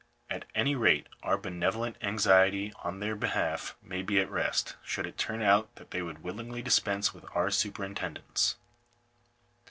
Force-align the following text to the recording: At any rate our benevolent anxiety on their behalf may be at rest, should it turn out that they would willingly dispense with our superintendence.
At 0.31 0.45
any 0.55 0.73
rate 0.75 1.05
our 1.21 1.37
benevolent 1.37 1.95
anxiety 2.01 2.73
on 2.83 2.97
their 3.01 3.15
behalf 3.15 3.77
may 3.83 4.01
be 4.01 4.19
at 4.19 4.31
rest, 4.31 4.75
should 4.83 5.05
it 5.05 5.15
turn 5.15 5.43
out 5.43 5.75
that 5.75 5.91
they 5.91 6.01
would 6.01 6.23
willingly 6.23 6.63
dispense 6.63 7.13
with 7.13 7.23
our 7.35 7.51
superintendence. 7.51 8.55